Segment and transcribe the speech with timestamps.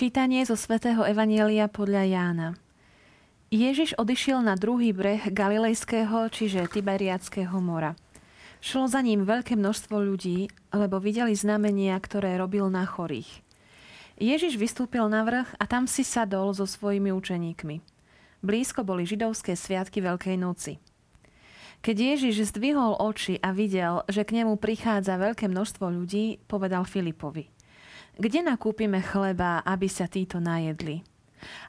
[0.00, 2.48] Čítanie zo svätého Evanielia podľa Jána.
[3.52, 7.92] Ježiš odišiel na druhý breh Galilejského, čiže Tiberiackého mora.
[8.64, 13.28] Šlo za ním veľké množstvo ľudí, lebo videli znamenia, ktoré robil na chorých.
[14.16, 17.84] Ježiš vystúpil na vrch a tam si sadol so svojimi učeníkmi.
[18.40, 20.80] Blízko boli židovské sviatky Veľkej noci.
[21.84, 27.52] Keď Ježiš zdvihol oči a videl, že k nemu prichádza veľké množstvo ľudí, povedal Filipovi–
[28.20, 31.00] kde nakúpime chleba, aby sa títo najedli?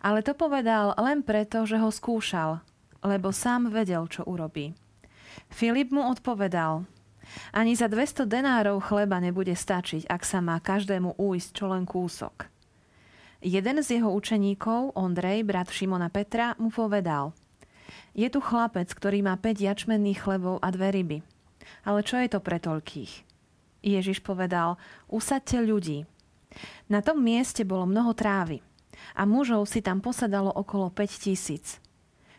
[0.04, 2.60] Ale to povedal len preto, že ho skúšal,
[3.00, 4.76] lebo sám vedel, čo urobí.
[5.48, 6.84] Filip mu odpovedal,
[7.56, 12.52] ani za 200 denárov chleba nebude stačiť, ak sa má každému újsť čo len kúsok.
[13.42, 17.34] Jeden z jeho učeníkov, Ondrej, brat Šimona Petra, mu povedal
[18.14, 21.18] Je tu chlapec, ktorý má 5 jačmenných chlebov a dve ryby.
[21.88, 23.26] Ale čo je to pre toľkých?
[23.82, 24.78] Ježiš povedal,
[25.10, 26.06] usadte ľudí.
[26.92, 28.60] Na tom mieste bolo mnoho trávy
[29.16, 31.80] a mužov si tam posadalo okolo 5 tisíc.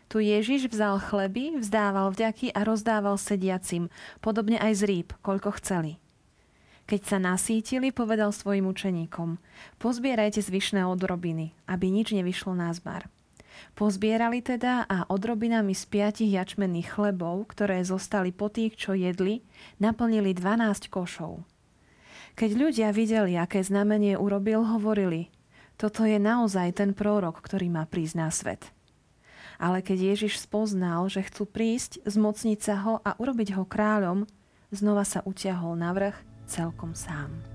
[0.07, 3.89] Tu Ježiš vzal chleby, vzdával vďaky a rozdával sediacim,
[4.21, 5.97] podobne aj z rýb, koľko chceli.
[6.85, 9.39] Keď sa nasítili, povedal svojim učeníkom,
[9.79, 13.07] pozbierajte zvyšné odrobiny, aby nič nevyšlo na zbar.
[13.73, 19.41] Pozbierali teda a odrobinami z piatich jačmenných chlebov, ktoré zostali po tých, čo jedli,
[19.79, 21.41] naplnili 12 košov.
[22.33, 25.29] Keď ľudia videli, aké znamenie urobil, hovorili,
[25.77, 28.73] toto je naozaj ten prorok, ktorý má prísť na svet.
[29.61, 34.25] Ale keď Ježiš spoznal, že chcú prísť, zmocniť sa ho a urobiť ho kráľom,
[34.73, 36.17] znova sa utiahol na vrch
[36.49, 37.52] celkom sám.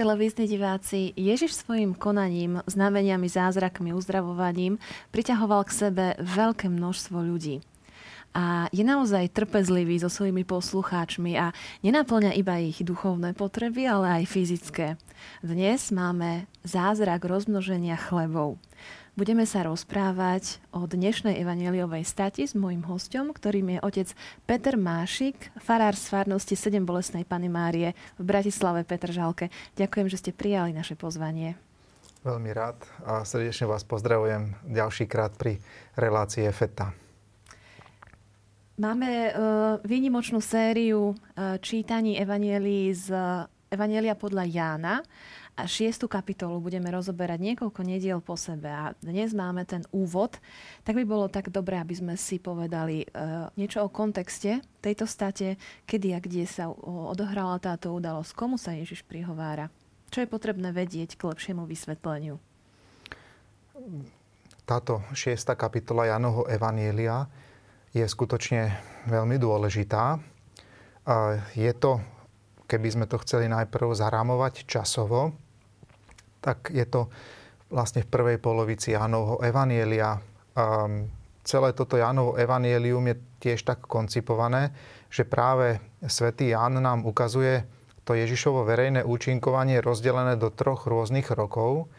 [0.00, 4.80] Televízni diváci, Ježiš svojim konaním, znameniami, zázrakmi, uzdravovaním
[5.12, 7.60] priťahoval k sebe veľké množstvo ľudí.
[8.32, 11.52] A je naozaj trpezlivý so svojimi poslucháčmi a
[11.84, 14.96] nenaplňa iba ich duchovné potreby, ale aj fyzické.
[15.40, 18.60] Dnes máme zázrak rozmnoženia chlebov.
[19.18, 24.08] Budeme sa rozprávať o dnešnej evanieliovej stati s mojim hostom, ktorým je otec
[24.48, 29.52] Peter Mášik, farár z farnosti 7 Bolesnej Pany Márie v Bratislave Petržalke.
[29.76, 31.58] Ďakujem, že ste prijali naše pozvanie.
[32.24, 35.60] Veľmi rád a srdečne vás pozdravujem ďalší krát pri
[36.00, 36.92] relácii FETA.
[38.80, 39.32] Máme uh,
[39.84, 43.12] výnimočnú sériu uh, čítaní evanielii z
[43.70, 44.98] Evanielia podľa Jána
[45.54, 50.42] a šiestu kapitolu budeme rozoberať niekoľko nediel po sebe a dnes máme ten úvod,
[50.82, 55.54] tak by bolo tak dobré, aby sme si povedali uh, niečo o kontexte tejto state,
[55.86, 59.70] kedy a kde sa odohrala táto udalosť, komu sa Ježiš prihovára.
[60.10, 62.42] Čo je potrebné vedieť k lepšiemu vysvetleniu?
[64.66, 67.30] Táto šiesta kapitola Janoho Evanielia
[67.94, 68.74] je skutočne
[69.06, 70.18] veľmi dôležitá.
[71.54, 72.02] Je to,
[72.70, 75.34] keby sme to chceli najprv zarámovať časovo,
[76.38, 77.10] tak je to
[77.66, 80.22] vlastne v prvej polovici Jánovho Evanielia.
[80.54, 81.10] Um,
[81.42, 84.70] celé toto Jánovo Evanielium je tiež tak koncipované,
[85.10, 87.66] že práve svätý Ján nám ukazuje
[88.06, 91.90] to Ježišovo verejné účinkovanie rozdelené do troch rôznych rokov,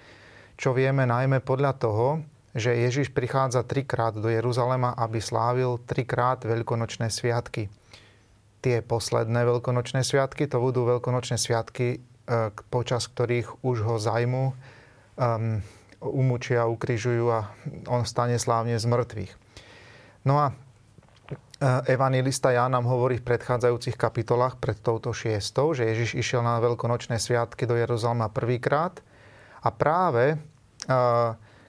[0.56, 2.08] čo vieme najmä podľa toho,
[2.52, 7.72] že Ježiš prichádza trikrát do Jeruzalema, aby slávil trikrát veľkonočné sviatky.
[8.62, 15.58] Tie posledné veľkonočné sviatky, to budú veľkonočné sviatky E, počas ktorých už ho zajmu, um,
[16.00, 17.52] umúčia, ukrižujú a
[17.92, 19.34] on stane slávne z mŕtvych.
[20.24, 20.54] No a e,
[21.92, 27.20] evangelista Ján nám hovorí v predchádzajúcich kapitolách pred touto šiestou, že Ježiš išiel na veľkonočné
[27.20, 29.02] sviatky do Jeruzalema prvýkrát
[29.66, 30.38] a práve e,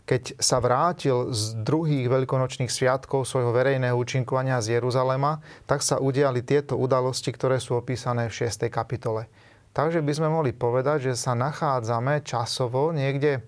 [0.03, 5.39] keď sa vrátil z druhých veľkonočných sviatkov svojho verejného účinkovania z Jeruzalema,
[5.71, 8.67] tak sa udiali tieto udalosti, ktoré sú opísané v 6.
[8.67, 9.31] kapitole.
[9.73, 13.43] Takže by sme mohli povedať, že sa nachádzame časovo niekde e,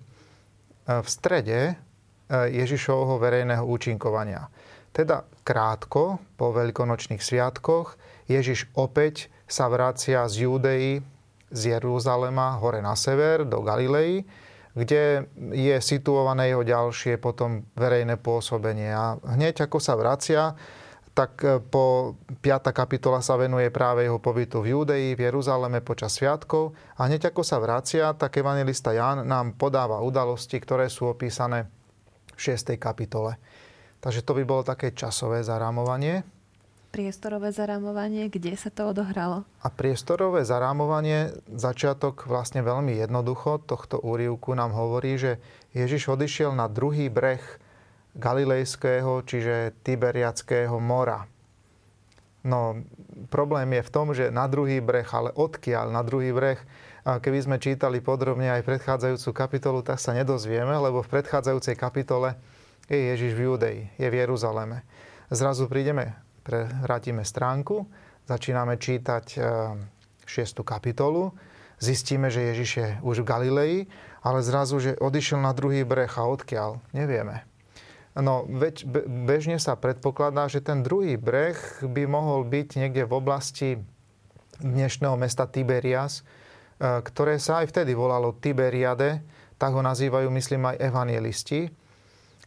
[1.03, 1.73] v strede e,
[2.49, 4.49] Ježišovho verejného účinkovania.
[4.95, 11.03] Teda krátko po veľkonočných sviatkoch Ježiš opäť sa vracia z Judei,
[11.53, 14.25] z Jeruzalema hore na sever do Galilei,
[14.75, 18.91] kde je situované jeho ďalšie potom verejné pôsobenie.
[18.91, 20.51] A hneď ako sa vracia,
[21.15, 22.75] tak e, po 5.
[22.75, 27.41] kapitola sa venuje práve jeho pobytu v Júdei, v Jeruzaleme počas sviatkov a hneď ako
[27.41, 31.71] sa vracia, tak evangelista Ján nám podáva udalosti, ktoré sú opísané
[32.35, 32.75] v 6.
[32.75, 33.39] kapitole.
[34.03, 36.34] Takže to by bolo také časové zarámovanie.
[36.95, 39.43] Priestorové zarámovanie, kde sa to odohralo?
[39.59, 45.43] A priestorové zarámovanie, začiatok vlastne veľmi jednoducho tohto úrivku nám hovorí, že
[45.75, 47.43] Ježiš odišiel na druhý breh
[48.15, 51.27] Galilejského, čiže Tiberiackého mora.
[52.47, 52.79] No,
[53.27, 56.63] problém je v tom, že na druhý breh, ale odkiaľ na druhý breh,
[57.03, 62.39] keby sme čítali podrobne aj predchádzajúcu kapitolu, tak sa nedozvieme, lebo v predchádzajúcej kapitole
[62.87, 64.87] je Ježiš v Judei, je v Jeruzaleme.
[65.27, 66.15] Zrazu prídeme,
[66.85, 67.89] vrátime stránku,
[68.29, 70.25] začíname čítať 6.
[70.25, 71.33] E, kapitolu,
[71.81, 73.75] zistíme, že Ježiš je už v Galilei,
[74.25, 77.45] ale zrazu, že odišiel na druhý breh a odkiaľ, nevieme.
[78.15, 78.87] No, veď,
[79.27, 83.69] bežne sa predpokladá, že ten druhý breh by mohol byť niekde v oblasti
[84.63, 89.19] dnešného mesta Tiberias, e, ktoré sa aj vtedy volalo Tiberiade,
[89.59, 91.67] tak ho nazývajú, myslím, aj evangelisti.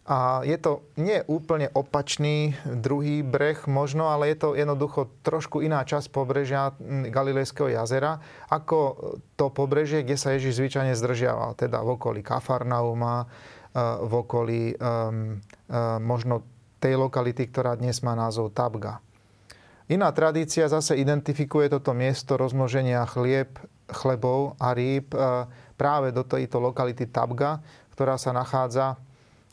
[0.09, 5.85] A je to nie úplne opačný druhý breh možno, ale je to jednoducho trošku iná
[5.85, 6.73] časť pobrežia
[7.13, 8.17] Galilejského jazera,
[8.49, 8.97] ako
[9.37, 13.29] to pobrežie, kde sa Ježiš zvyčajne zdržiaval, teda v okolí Kafarnauma,
[14.01, 15.37] v okolí um,
[16.01, 16.41] možno
[16.81, 19.05] tej lokality, ktorá dnes má názov Tabga.
[19.93, 23.61] Iná tradícia zase identifikuje toto miesto rozmnoženia chlieb,
[23.93, 25.45] chlebov a rýb uh,
[25.77, 27.61] práve do tejto lokality Tabga,
[27.93, 28.97] ktorá sa nachádza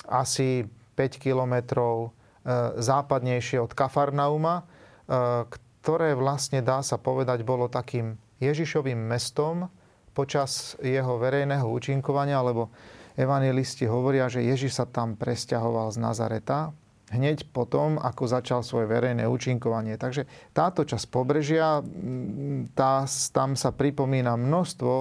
[0.07, 0.65] asi
[0.95, 5.45] 5 kilometrov uh, západnejšie od Kafarnauma, uh,
[5.81, 9.69] ktoré vlastne dá sa povedať bolo takým Ježišovým mestom
[10.15, 12.71] počas jeho verejného účinkovania, alebo
[13.19, 16.71] evangelisti hovoria, že Ježiš sa tam presťahoval z Nazareta,
[17.11, 19.99] hneď potom, ako začal svoje verejné účinkovanie.
[19.99, 20.25] Takže
[20.55, 21.83] táto časť pobrežia,
[22.73, 24.93] tá, tam sa pripomína množstvo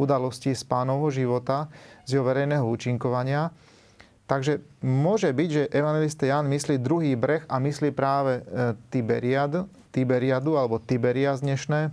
[0.00, 1.68] udalostí z pánovho života,
[2.08, 3.52] z jeho verejného účinkovania.
[4.32, 10.56] Takže môže byť, že evangelista Jan myslí druhý breh a myslí práve e, Tiberiad, Tiberiadu
[10.56, 11.92] alebo Tiberias dnešné,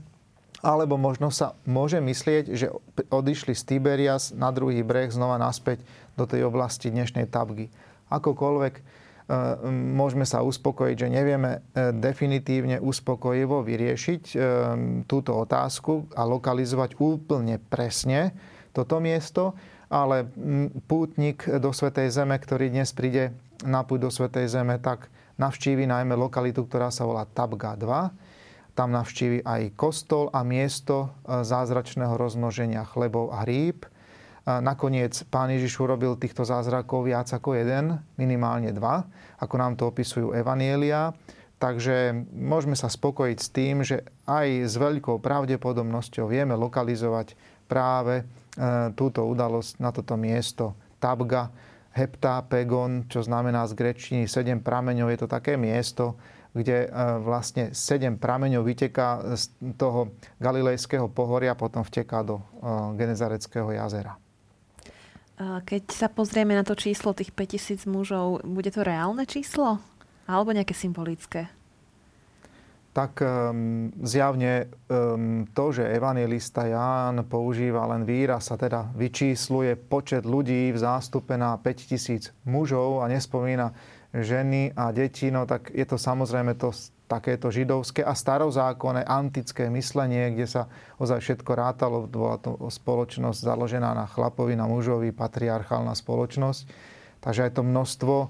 [0.63, 2.71] alebo možno sa môže myslieť, že
[3.12, 5.83] odišli z Tiberias na druhý breh znova naspäť
[6.15, 7.68] do tej oblasti dnešnej Tabgy.
[8.07, 8.81] Akokoľvek e,
[10.00, 14.24] môžeme sa uspokojiť, že nevieme e, definitívne uspokojivo vyriešiť
[15.12, 18.31] túto otázku a lokalizovať úplne presne
[18.71, 19.59] toto miesto,
[19.89, 20.30] ale
[20.86, 23.33] pútnik do Svetej Zeme, ktorý dnes príde
[23.65, 25.09] na púť do Svetej Zeme, tak
[25.41, 28.30] navštívi najmä lokalitu, ktorá sa volá Tabga 2
[28.80, 33.83] tam navštívi aj kostol a miesto e, zázračného rozmnoženia chlebov a rýb.
[33.83, 33.89] E,
[34.47, 39.04] nakoniec pán Ježiš urobil týchto zázrakov viac ako jeden, minimálne dva,
[39.35, 41.11] ako nám to opisujú Evanielia.
[41.59, 47.35] Takže môžeme sa spokojiť s tým, že aj s veľkou pravdepodobnosťou vieme lokalizovať
[47.68, 48.23] práve
[48.94, 51.47] túto udalosť na toto miesto Tabga,
[51.95, 55.09] Heptapegon, čo znamená z grečtiny sedem prameňov.
[55.09, 56.19] Je to také miesto,
[56.54, 56.87] kde e,
[57.23, 59.49] vlastne sedem prameňov vyteká z
[59.80, 62.44] toho galilejského pohoria a potom vteká do e,
[62.99, 64.16] Genezareckého jazera.
[65.39, 69.80] Keď sa pozrieme na to číslo tých 5000 mužov, bude to reálne číslo?
[70.28, 71.47] Alebo nejaké symbolické?
[72.90, 80.26] Tak um, zjavne um, to, že evangelista Ján používa len výraz a teda vyčísluje počet
[80.26, 83.72] ľudí v zástupe na 5000 mužov a nespomína
[84.10, 86.74] ženy a deti, no tak je to samozrejme to
[87.10, 90.62] takéto židovské a starozákonné antické myslenie, kde sa
[91.02, 92.06] ozaj všetko rátalo.
[92.06, 96.62] Bola to spoločnosť založená na chlapovi, na mužovi, patriarchálna spoločnosť.
[97.19, 98.28] Takže aj to množstvo e,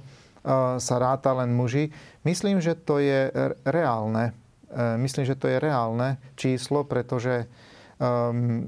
[0.79, 1.91] sa ráta len muži.
[2.23, 3.27] Myslím, že to je
[3.67, 4.31] reálne.
[4.69, 7.49] E, myslím, že to je reálne číslo, pretože
[7.97, 8.65] um,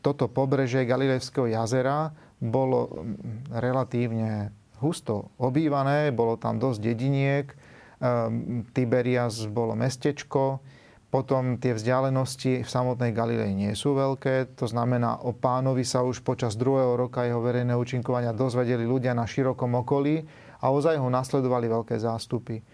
[0.00, 3.06] toto pobrežie Galilejského jazera bolo
[3.54, 4.50] relatívne
[4.82, 7.46] husto obývané, bolo tam dosť dediniek,
[8.74, 10.58] Tiberias bolo mestečko,
[11.12, 16.24] potom tie vzdialenosti v samotnej Galilei nie sú veľké, to znamená, o pánovi sa už
[16.24, 20.24] počas druhého roka jeho verejného účinkovania dozvedeli ľudia na širokom okolí
[20.58, 22.64] a ozaj ho nasledovali veľké zástupy.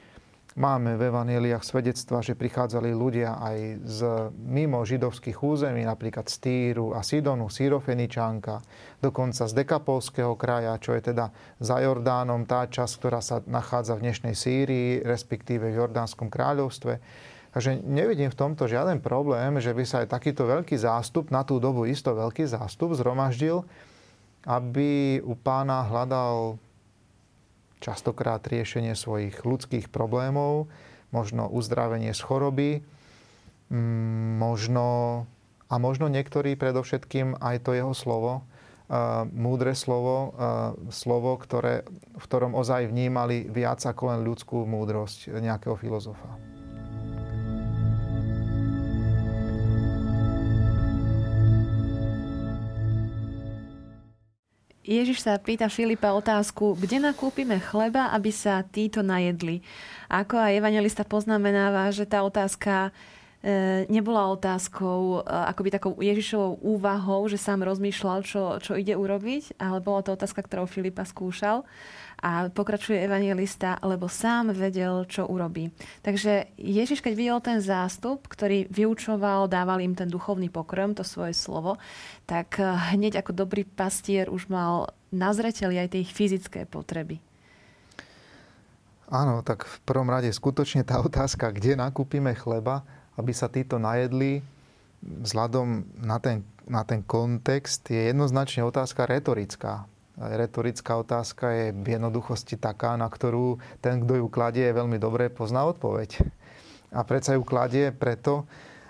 [0.59, 4.01] Máme v evaneliách svedectva, že prichádzali ľudia aj z
[4.43, 8.59] mimo židovských území, napríklad z Týru a Sidonu, Sírofeničanka,
[8.99, 11.31] dokonca z Dekapolského kraja, čo je teda
[11.63, 16.99] za Jordánom tá časť, ktorá sa nachádza v dnešnej Sýrii, respektíve v Jordánskom kráľovstve.
[17.55, 21.63] Takže nevidím v tomto žiaden problém, že by sa aj takýto veľký zástup, na tú
[21.63, 23.63] dobu isto veľký zástup, zhromaždil,
[24.43, 26.59] aby u pána hľadal
[27.79, 30.71] častokrát riešenie svojich ľudských problémov,
[31.15, 32.71] možno uzdravenie z choroby,
[33.73, 34.87] mm, možno,
[35.69, 38.45] a možno niektorí predovšetkým aj to jeho slovo,
[39.37, 40.33] múdre slovo,
[40.89, 41.85] slovo, ktoré,
[42.17, 46.58] v ktorom ozaj vnímali viac ako len ľudskú múdrosť nejakého filozofa.
[54.89, 59.61] Ježiš sa pýta Filipa otázku, kde nakúpime chleba, aby sa títo najedli.
[60.09, 62.89] Ako aj evangelista poznamenáva, že tá otázka
[63.87, 69.79] nebola otázkou, e, akoby takou Ježišovou úvahou, že sám rozmýšľal, čo, čo ide urobiť, ale
[69.79, 71.63] bola to otázka, ktorou Filipa skúšal.
[72.19, 75.71] A pokračuje evangelista, lebo sám vedel, čo urobí.
[76.03, 81.39] Takže Ježiš, keď videl ten zástup, ktorý vyučoval, dával im ten duchovný pokrm, to svoje
[81.39, 81.79] slovo,
[82.27, 82.67] tak eh,
[82.99, 87.23] hneď ako dobrý pastier už mal na aj tie ich fyzické potreby.
[89.09, 92.85] Áno, tak v prvom rade skutočne tá otázka, kde nakúpime chleba,
[93.19, 94.41] aby sa títo najedli,
[95.03, 102.59] vzhľadom na ten, na ten kontext, je jednoznačne otázka retorická retorická otázka je v jednoduchosti
[102.59, 106.27] taká, na ktorú ten, kto ju kladie, veľmi dobre pozná odpoveď.
[106.91, 108.49] A predsa ju kladie preto,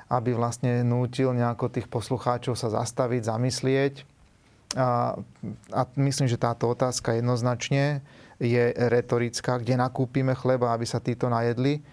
[0.09, 3.95] aby vlastne nútil nejako tých poslucháčov sa zastaviť, zamyslieť.
[4.77, 5.21] A,
[5.73, 8.01] a myslím, že táto otázka jednoznačne
[8.41, 11.85] je retorická, kde nakúpime chleba, aby sa títo najedli.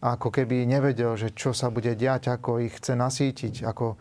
[0.00, 4.00] Ako keby nevedel, že čo sa bude diať, ako ich chce nasítiť, ako,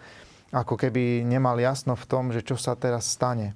[0.56, 3.51] ako keby nemal jasno v tom, že čo sa teraz stane.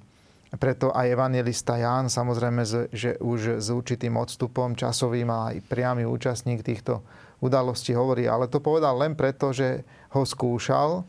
[0.54, 2.62] Preto aj evangelista Ján, samozrejme,
[2.94, 7.02] že už s určitým odstupom časovým a aj priamy účastník týchto
[7.42, 9.82] udalostí hovorí, ale to povedal len preto, že
[10.14, 11.02] ho skúšal,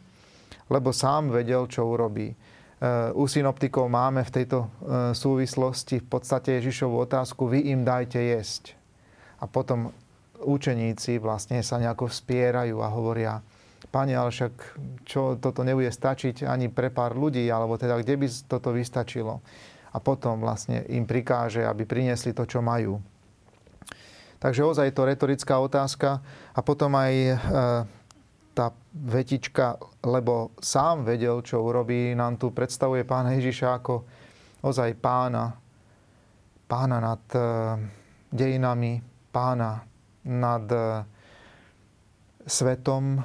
[0.68, 2.34] lebo sám vedel, čo urobí.
[2.34, 2.36] E,
[3.14, 4.68] u synoptikov máme v tejto e,
[5.14, 8.74] súvislosti v podstate Ježišovú otázku, vy im dajte jesť.
[9.40, 9.94] A potom
[10.44, 13.40] učeníci vlastne sa nejako vspierajú a hovoria,
[13.96, 14.54] Pane, ale však
[15.08, 19.40] čo toto nebude stačiť ani pre pár ľudí, alebo teda kde by toto vystačilo.
[19.96, 23.00] A potom vlastne im prikáže, aby priniesli to, čo majú.
[24.44, 26.20] Takže ozaj to retorická otázka.
[26.52, 27.36] A potom aj e,
[28.52, 34.04] tá vetička, lebo sám vedel, čo urobí, nám tu predstavuje pána Ježiša ako
[34.60, 35.56] ozaj pána.
[36.68, 37.40] Pána nad e,
[38.28, 39.00] dejinami,
[39.32, 39.95] pána
[40.26, 41.06] nad e,
[42.46, 43.24] svetom,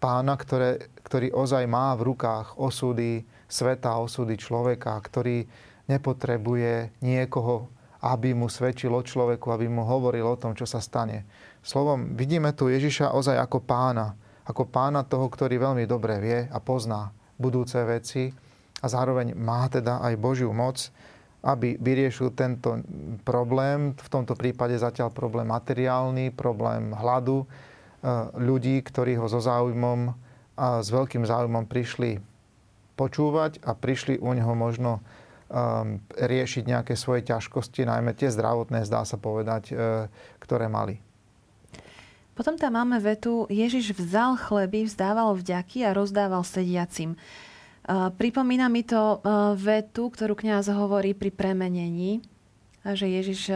[0.00, 5.44] pána, ktoré, ktorý ozaj má v rukách osudy sveta, osudy človeka, ktorý
[5.84, 7.68] nepotrebuje niekoho,
[8.00, 11.28] aby mu svedčil o človeku, aby mu hovoril o tom, čo sa stane.
[11.60, 14.16] Slovom, vidíme tu Ježiša ozaj ako pána,
[14.48, 18.32] ako pána toho, ktorý veľmi dobre vie a pozná budúce veci
[18.80, 20.88] a zároveň má teda aj Božiu moc,
[21.44, 22.80] aby vyriešil tento
[23.20, 27.44] problém, v tomto prípade zatiaľ problém materiálny, problém hladu,
[28.36, 30.12] ľudí, ktorí ho so záujmom
[30.56, 32.20] a s veľkým záujmom prišli
[32.94, 39.02] počúvať a prišli u neho možno um, riešiť nejaké svoje ťažkosti, najmä tie zdravotné, zdá
[39.02, 40.06] sa povedať, uh,
[40.38, 41.02] ktoré mali.
[42.34, 47.14] Potom tam máme vetu, Ježiš vzal chleby, vzdával vďaky a rozdával sediacim.
[47.90, 52.24] Pripomína mi to uh, vetu, ktorú kňaz hovorí pri premenení,
[52.84, 53.48] že Ježiš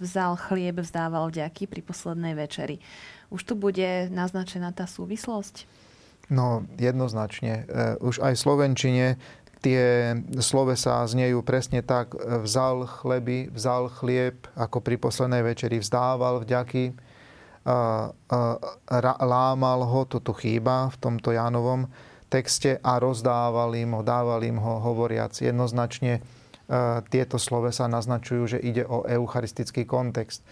[0.00, 2.80] vzal chlieb, vzdával vďaky pri poslednej večeri.
[3.28, 5.68] Už tu bude naznačená tá súvislosť?
[6.32, 7.68] No, jednoznačne.
[7.68, 9.06] E, už aj v Slovenčine
[9.60, 12.16] tie slovesa znejú presne tak.
[12.16, 16.96] Vzal chleby, vzal chlieb, ako pri poslednej večeri vzdával vďaky,
[19.22, 21.86] lámal ho, to tu chýba v tomto Jánovom
[22.32, 26.16] texte a rozdával im ho, dával im ho hovoriac jednoznačne.
[26.16, 26.20] E,
[27.12, 30.48] tieto slovesa naznačujú, že ide o eucharistický kontext e,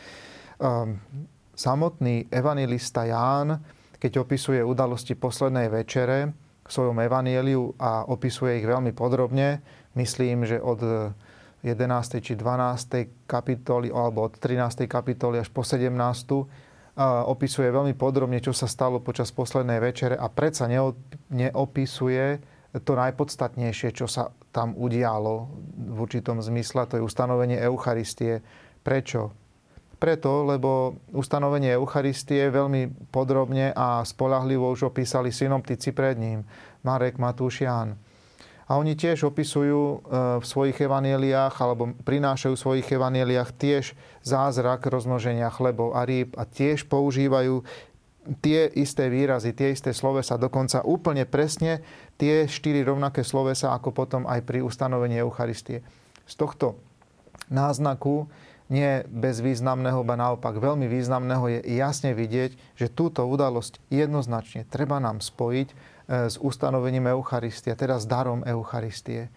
[1.57, 3.65] samotný evangelista Ján,
[3.97, 9.65] keď opisuje udalosti poslednej večere v svojom evanieliu a opisuje ich veľmi podrobne,
[9.97, 10.81] myslím, že od
[11.61, 12.25] 11.
[12.25, 13.29] či 12.
[13.29, 14.89] kapitoly alebo od 13.
[14.89, 15.93] kapitoly až po 17.
[16.99, 20.66] opisuje veľmi podrobne, čo sa stalo počas poslednej večere a predsa
[21.30, 22.25] neopisuje
[22.78, 25.50] to najpodstatnejšie, čo sa tam udialo
[25.90, 28.42] v určitom zmysle, to je ustanovenie Eucharistie.
[28.82, 29.35] Prečo?
[30.00, 36.40] Preto, lebo ustanovenie Eucharistie veľmi podrobne a spolahlivo už opísali synoptici pred ním,
[36.87, 38.00] Marek, Matúš, Ján.
[38.71, 39.97] A oni tiež opisujú e,
[40.39, 46.47] v svojich evanieliách alebo prinášajú v svojich evanieliách tiež zázrak rozmnoženia chlebov a rýb a
[46.47, 47.67] tiež používajú
[48.39, 51.83] tie isté výrazy, tie isté slovesa, dokonca úplne presne
[52.15, 55.83] tie štyri rovnaké slovesa, ako potom aj pri ustanovení Eucharistie.
[56.31, 56.79] Z tohto
[57.50, 58.31] náznaku
[58.71, 65.19] nie bezvýznamného, ba naopak veľmi významného, je jasne vidieť, že túto udalosť jednoznačne treba nám
[65.19, 65.75] spojiť
[66.11, 69.31] s ustanovením Eucharistie, teda s darom Eucharistie.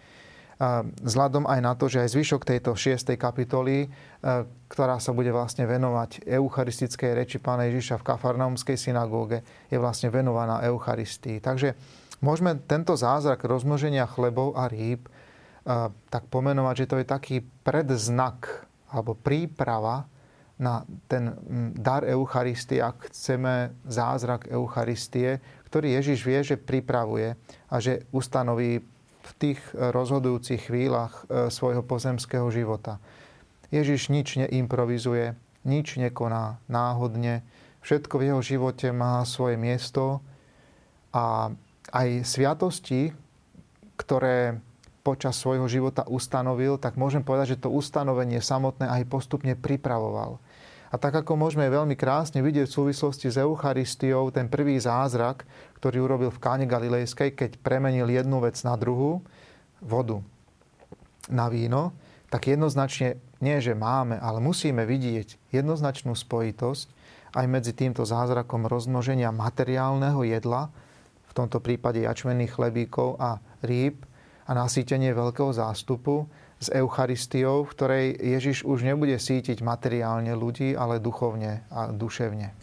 [1.03, 3.13] Vzhľadom aj na to, že aj zvyšok tejto 6.
[3.19, 3.87] kapitoly, e,
[4.71, 10.63] ktorá sa bude vlastne venovať eucharistickej reči pána Ježiša v Kafarnaumskej synagóge, je vlastne venovaná
[10.63, 11.43] Eucharistii.
[11.43, 11.75] Takže
[12.23, 15.09] môžeme tento zázrak rozmnoženia chlebov a rýb
[16.11, 20.11] tak pomenovať, že to je taký predznak alebo príprava
[20.59, 21.33] na ten
[21.73, 25.41] dar Eucharistie, ak chceme zázrak Eucharistie,
[25.73, 27.33] ktorý Ježiš vie, že pripravuje
[27.65, 28.85] a že ustanoví
[29.25, 33.01] v tých rozhodujúcich chvíľach e, svojho pozemského života.
[33.73, 35.33] Ježiš nič neimprovizuje,
[35.65, 37.41] nič nekoná náhodne,
[37.81, 40.21] všetko v jeho živote má svoje miesto
[41.09, 41.49] a
[41.89, 43.17] aj sviatosti,
[43.97, 44.61] ktoré
[45.01, 50.37] počas svojho života ustanovil, tak môžem povedať, že to ustanovenie samotné aj postupne pripravoval.
[50.93, 55.41] A tak ako môžeme veľmi krásne vidieť v súvislosti s Eucharistiou ten prvý zázrak,
[55.81, 59.25] ktorý urobil v Káne Galilejskej, keď premenil jednu vec na druhú,
[59.81, 60.21] vodu
[61.33, 61.97] na víno,
[62.29, 66.87] tak jednoznačne nie, že máme, ale musíme vidieť jednoznačnú spojitosť
[67.41, 70.69] aj medzi týmto zázrakom rozmnoženia materiálneho jedla,
[71.25, 74.05] v tomto prípade jačmených chlebíkov a rýb,
[74.43, 76.27] a nasýtenie veľkého zástupu
[76.63, 82.62] s Eucharistiou, v ktorej Ježiš už nebude sítiť materiálne ľudí, ale duchovne a duševne.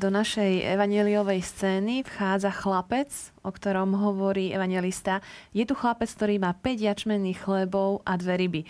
[0.00, 3.12] Do našej evaneliovej scény vchádza chlapec,
[3.44, 5.20] o ktorom hovorí evangelista.
[5.52, 8.62] Je tu chlapec, ktorý má 5 jačmenných chlebov a dve ryby.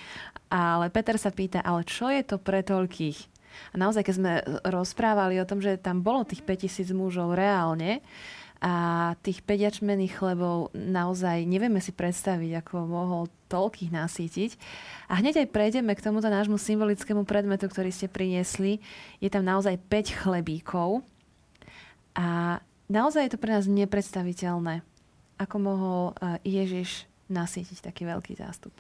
[0.51, 3.19] Ale Peter sa pýta, ale čo je to pre toľkých?
[3.71, 4.33] A naozaj, keď sme
[4.67, 8.03] rozprávali o tom, že tam bolo tých 5000 mužov reálne,
[8.61, 14.51] a tých 5 jačmených chlebov naozaj nevieme si predstaviť, ako mohol toľkých nasítiť.
[15.09, 18.85] A hneď aj prejdeme k tomuto nášmu symbolickému predmetu, ktorý ste priniesli.
[19.17, 21.01] Je tam naozaj 5 chlebíkov.
[22.19, 22.59] A
[22.91, 24.83] naozaj je to pre nás nepredstaviteľné,
[25.39, 28.75] ako mohol eh, Ježiš nasítiť taký veľký zástup.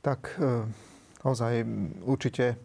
[0.00, 0.64] Tak e,
[1.24, 1.64] ozaj
[2.04, 2.56] určite e,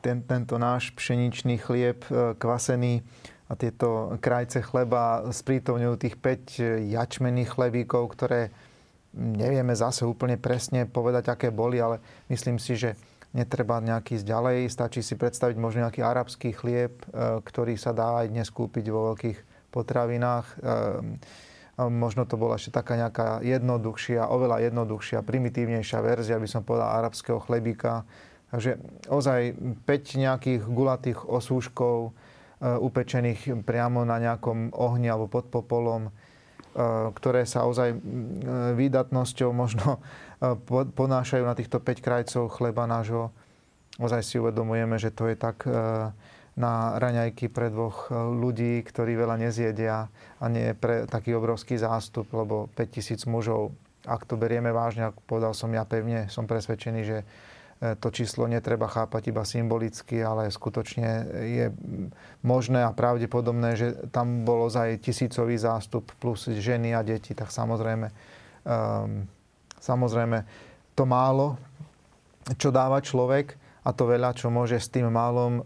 [0.00, 3.04] ten, tento náš pšeničný chlieb e, kvasený
[3.48, 8.52] a tieto krajce chleba sprítomňujú tých 5 jačmených chlebíkov, ktoré
[9.16, 11.98] nevieme zase úplne presne povedať, aké boli, ale
[12.30, 12.94] myslím si, že
[13.30, 14.58] netreba nejaký ísť ďalej.
[14.70, 17.02] Stačí si predstaviť možno nejaký arabský chlieb,
[17.46, 19.38] ktorý sa dá aj dnes kúpiť vo veľkých
[19.70, 20.58] potravinách
[21.88, 27.40] Možno to bola ešte taká nejaká jednoduchšia, oveľa jednoduchšia, primitívnejšia verzia, by som povedal, arabského
[27.40, 28.04] chlebíka.
[28.52, 28.76] Takže
[29.08, 29.56] ozaj
[29.88, 32.10] 5 nejakých gulatých osúškov,
[32.60, 36.12] e, upečených priamo na nejakom ohni alebo pod popolom, e,
[37.16, 37.96] ktoré sa ozaj
[38.76, 40.00] výdatnosťou možno e,
[40.96, 43.28] ponášajú na týchto 5 krajcov chleba nášho.
[44.00, 45.68] Ozaj si uvedomujeme, že to je tak
[46.58, 52.28] na raňajky pre dvoch e, ľudí, ktorí veľa nezjedia a nie pre taký obrovský zástup,
[52.36, 53.72] lebo 5000 mužov,
[54.04, 57.24] ak to berieme vážne, ako povedal som ja pevne, som presvedčený, že e,
[57.96, 61.10] to číslo netreba chápať iba symbolicky, ale skutočne
[61.46, 61.66] je
[62.42, 68.10] možné a pravdepodobné, že tam bolo aj tisícový zástup plus ženy a deti, tak samozrejme,
[68.66, 69.24] um,
[69.80, 70.44] samozrejme
[70.94, 71.56] to málo,
[72.56, 75.64] čo dáva človek, a to veľa, čo môže s tým málom eh,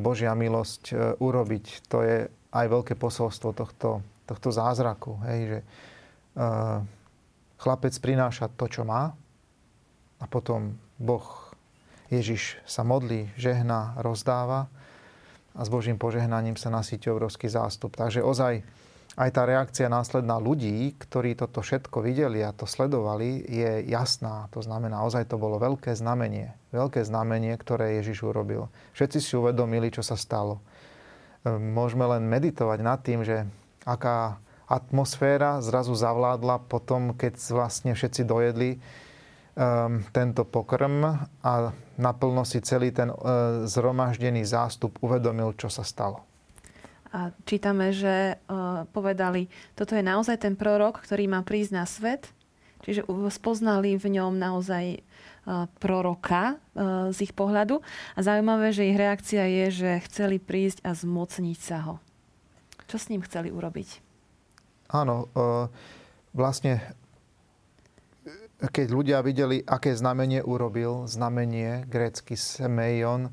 [0.00, 1.64] Božia milosť eh, urobiť.
[1.92, 5.20] To je aj veľké posolstvo tohto, tohto zázraku.
[5.28, 6.78] Hej, že eh,
[7.60, 9.12] chlapec prináša to, čo má
[10.20, 11.24] a potom Boh,
[12.08, 14.66] Ježiš sa modlí, žehná, rozdáva
[15.54, 17.94] a s Božím požehnaním sa nasíti obrovský zástup.
[17.94, 18.64] Takže ozaj
[19.20, 24.48] aj tá reakcia následná ľudí, ktorí toto všetko videli a to sledovali, je jasná.
[24.56, 26.56] To znamená, ozaj to bolo veľké znamenie.
[26.72, 28.72] Veľké znamenie, ktoré Ježiš urobil.
[28.96, 30.64] Všetci si uvedomili, čo sa stalo.
[31.44, 33.44] Ehm, môžeme len meditovať nad tým, že
[33.84, 38.78] aká atmosféra zrazu zavládla potom, keď vlastne všetci dojedli
[39.58, 46.29] um, tento pokrm a naplno si celý ten uh, zhromaždený zástup uvedomil, čo sa stalo.
[47.10, 52.30] A čítame, že uh, povedali, toto je naozaj ten prorok, ktorý má prísť na svet.
[52.86, 57.82] Čiže spoznali v ňom naozaj uh, proroka uh, z ich pohľadu.
[58.14, 61.94] A zaujímavé, že ich reakcia je, že chceli prísť a zmocniť sa ho.
[62.90, 64.02] Čo s ním chceli urobiť?
[64.90, 65.30] Áno,
[66.34, 66.82] vlastne
[68.58, 73.30] keď ľudia videli, aké znamenie urobil, znamenie grécky semeion,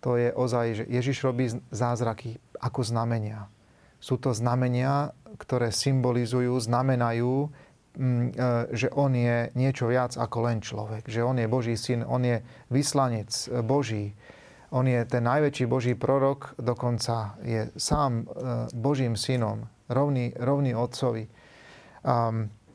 [0.00, 3.48] to je ozaj, že Ježiš robí zázraky ako znamenia.
[4.00, 7.48] Sú to znamenia, ktoré symbolizujú, znamenajú,
[7.96, 11.08] mm, e, že on je niečo viac ako len človek.
[11.08, 12.40] Že on je Boží syn, on je
[12.72, 13.28] vyslanec
[13.64, 14.16] Boží.
[14.70, 18.24] On je ten najväčší Boží prorok, dokonca je sám e,
[18.72, 21.26] Božím synom, rovný, rovný otcovi.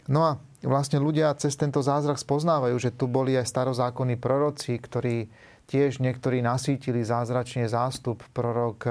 [0.06, 5.26] No a vlastne ľudia cez tento zázrak spoznávajú, že tu boli aj starozákonní proroci, ktorí
[5.66, 8.86] tiež niektorí nasítili zázračne zástup prorok,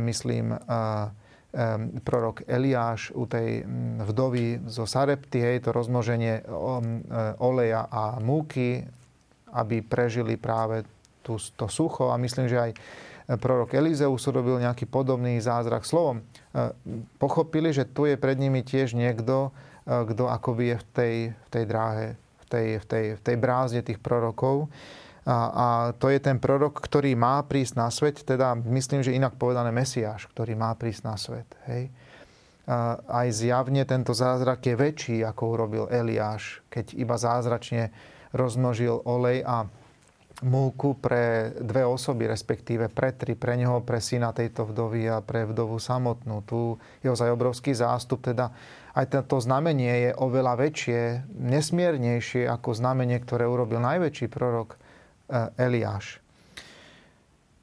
[0.00, 3.66] myslím, uh, um, prorok Eliáš u tej
[4.06, 7.02] vdovy zo Sarepty, hej, to rozmnoženie um,
[7.42, 8.86] oleja a múky,
[9.50, 10.86] aby prežili práve
[11.26, 12.14] tú, to sucho.
[12.14, 12.72] A myslím, že aj
[13.38, 15.86] prorok Elizeus urobil nejaký podobný zázrak.
[15.86, 16.22] Slovom,
[17.18, 19.54] pochopili, že tu je pred nimi tiež niekto,
[19.86, 22.06] kto akoby je v tej, v tej dráhe
[22.50, 24.66] tej, v tej, v tej brázde tých prorokov.
[25.30, 29.38] A, a to je ten prorok, ktorý má prísť na svet, teda myslím, že inak
[29.38, 31.46] povedané Mesiáš, ktorý má prísť na svet.
[31.70, 31.94] Hej.
[32.66, 37.94] A aj zjavne tento zázrak je väčší, ako urobil Eliáš, keď iba zázračne
[38.34, 39.70] rozmnožil olej a
[40.42, 45.46] múku pre dve osoby, respektíve pre tri, pre neho, pre syna tejto vdovy a pre
[45.46, 46.42] vdovu samotnú.
[46.42, 48.50] Tu je ozaj obrovský zástup, teda
[48.98, 54.80] aj to znamenie je oveľa väčšie, nesmiernejšie ako znamenie, ktoré urobil najväčší prorok
[55.56, 56.20] Eliáš.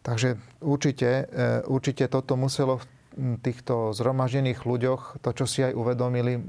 [0.08, 2.86] Takže určite, eh, určite toto muselo v
[3.44, 6.44] týchto zhromaždených ľuďoch, to, čo si aj uvedomili, eh,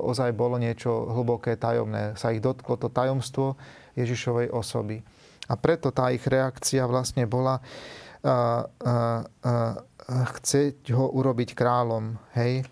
[0.00, 2.16] ozaj bolo niečo hlboké, tajomné.
[2.16, 3.60] Sa ich dotklo to tajomstvo
[4.00, 5.04] Ježišovej osoby.
[5.50, 9.74] A preto tá ich reakcia vlastne bola uh, uh, uh,
[10.38, 12.14] chceť ho urobiť kráľom.
[12.38, 12.70] Hej?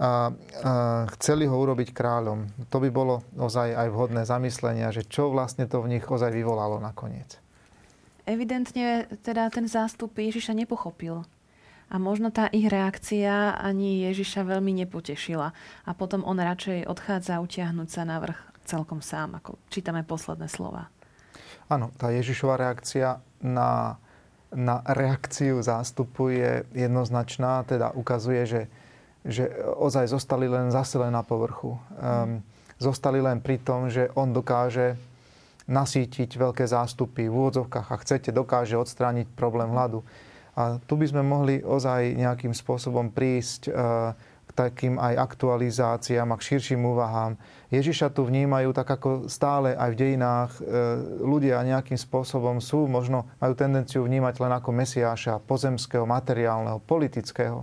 [0.00, 0.32] A,
[0.64, 0.72] a
[1.20, 2.48] chceli ho urobiť kráľom.
[2.72, 6.80] To by bolo ozaj aj vhodné zamyslenia, že čo vlastne to v nich ozaj vyvolalo
[6.80, 7.36] nakoniec.
[8.24, 11.28] Evidentne teda ten zástup Ježiša nepochopil.
[11.90, 15.52] A možno tá ich reakcia ani Ježiša veľmi nepotešila.
[15.84, 20.88] A potom on radšej odchádza utiahnuť sa na vrch celkom sám, ako čítame posledné slova.
[21.66, 23.98] Áno, tá Ježišova reakcia na,
[24.54, 28.60] na reakciu zástupu je jednoznačná, teda ukazuje, že
[29.24, 31.76] že ozaj zostali len zase len na povrchu.
[32.00, 32.40] Um,
[32.80, 34.96] zostali len pri tom, že on dokáže
[35.68, 40.02] nasítiť veľké zástupy v úvodzovkách a chcete, dokáže odstrániť problém hladu.
[40.56, 44.16] A tu by sme mohli ozaj nejakým spôsobom prísť uh,
[44.48, 47.38] k takým aj aktualizáciám a k širším úvahám.
[47.70, 50.64] Ježiša tu vnímajú tak ako stále aj v dejinách uh,
[51.22, 57.62] ľudia nejakým spôsobom sú, možno majú tendenciu vnímať len ako mesiáša pozemského, materiálneho, politického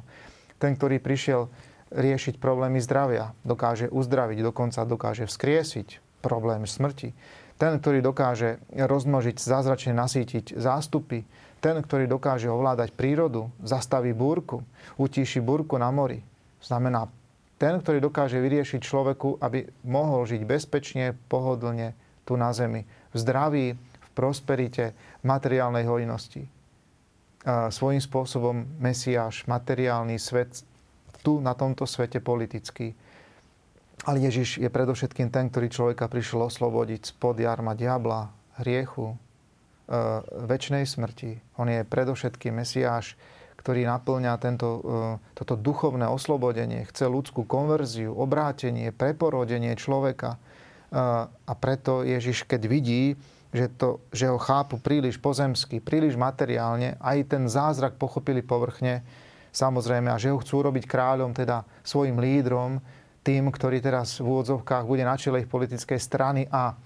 [0.58, 1.50] ten, ktorý prišiel
[1.93, 7.15] riešiť problémy zdravia, dokáže uzdraviť, dokonca dokáže vzkriesiť problém smrti.
[7.58, 11.26] Ten, ktorý dokáže rozmnožiť, zázračne nasítiť zástupy,
[11.58, 14.62] ten, ktorý dokáže ovládať prírodu, zastaví búrku,
[15.02, 16.22] utíši búrku na mori.
[16.62, 17.10] Znamená,
[17.58, 21.98] ten, ktorý dokáže vyriešiť človeku, aby mohol žiť bezpečne, pohodlne
[22.30, 26.57] tu na zemi, v zdraví, v prosperite, v materiálnej hojnosti
[27.47, 30.67] svojím spôsobom Mesiáš, materiálny svet
[31.23, 32.91] tu na tomto svete politický.
[34.07, 38.31] Ale Ježiš je predovšetkým ten, ktorý človeka prišiel oslobodiť spod jarma diabla,
[38.63, 39.17] hriechu, e,
[40.47, 41.60] väčšnej smrti.
[41.60, 43.19] On je predovšetkým Mesiáš,
[43.60, 44.81] ktorý naplňa tento, e,
[45.36, 50.38] toto duchovné oslobodenie, chce ľudskú konverziu, obrátenie, preporodenie človeka.
[50.38, 50.39] E,
[51.27, 53.19] a preto Ježiš, keď vidí,
[53.53, 59.01] že, to, že ho chápu príliš pozemsky, príliš materiálne, aj ten zázrak pochopili povrchne,
[59.55, 62.83] samozrejme, a že ho chcú robiť kráľom, teda svojim lídrom,
[63.23, 66.77] tým, ktorý teraz v úvodzovkách bude na čele ich politickej strany a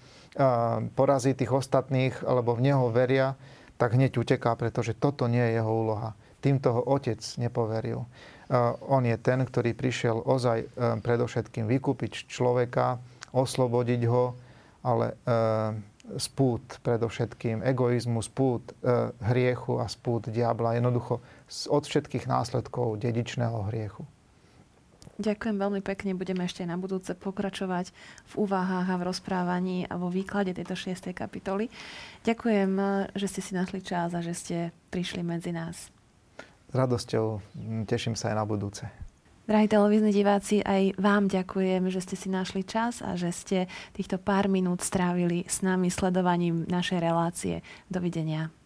[0.95, 3.35] porazí tých ostatných, alebo v neho veria,
[3.75, 6.15] tak hneď uteká, pretože toto nie je jeho úloha.
[6.41, 8.07] Týmto ho otec nepoveril.
[8.87, 10.71] On je ten, ktorý prišiel ozaj
[11.05, 12.97] predovšetkým vykúpiť človeka,
[13.35, 14.33] oslobodiť ho,
[14.81, 15.13] ale
[16.17, 20.79] spút predovšetkým egoizmu, spút e, hriechu a spút diabla.
[20.79, 21.21] Jednoducho
[21.67, 24.03] od všetkých následkov dedičného hriechu.
[25.21, 26.17] Ďakujem veľmi pekne.
[26.17, 27.93] Budeme ešte na budúce pokračovať
[28.31, 31.69] v úvahách a v rozprávaní a vo výklade tejto šiestej kapitoly.
[32.25, 32.71] Ďakujem,
[33.13, 34.57] že ste si našli čas a že ste
[34.89, 35.93] prišli medzi nás.
[36.71, 37.37] S radosťou.
[37.85, 39.10] Teším sa aj na budúce.
[39.51, 43.57] Drahí televízni diváci, aj vám ďakujem, že ste si našli čas a že ste
[43.91, 47.59] týchto pár minút strávili s nami sledovaním našej relácie.
[47.91, 48.60] Dovidenia.